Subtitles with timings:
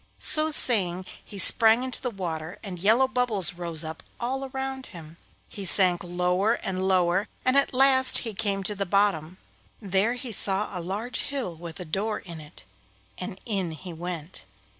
[0.17, 5.17] So saying he sprang into the water, and yellow bubbles rose up all around him.
[5.47, 9.37] He sank lower and lower, and at last he came to the bottom.
[9.79, 12.63] There he saw a large hill with a door in it,
[13.19, 14.41] and in he went.